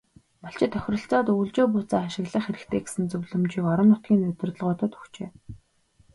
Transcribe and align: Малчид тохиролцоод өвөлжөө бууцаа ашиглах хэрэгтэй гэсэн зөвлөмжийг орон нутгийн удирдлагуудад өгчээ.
Малчид 0.43 0.71
тохиролцоод 0.75 1.27
өвөлжөө 1.33 1.65
бууцаа 1.71 2.01
ашиглах 2.05 2.43
хэрэгтэй 2.47 2.81
гэсэн 2.83 3.05
зөвлөмжийг 3.11 3.65
орон 3.73 3.87
нутгийн 3.91 4.27
удирдлагуудад 4.29 4.91
өгчээ. 4.99 5.29